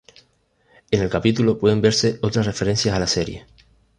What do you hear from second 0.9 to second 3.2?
el capítulo pueden verse otras referencias a la